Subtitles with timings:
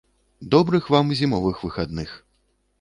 [0.55, 2.19] Добрых вам зімовых выхадных.